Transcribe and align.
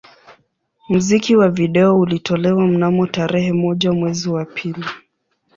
Muziki 0.89 1.35
wa 1.35 1.49
video 1.49 1.99
ulitolewa 1.99 2.67
mnamo 2.67 3.07
tarehe 3.07 3.53
moja 3.53 3.91
mwezi 3.93 4.29
wa 4.29 4.45
pili 4.45 4.83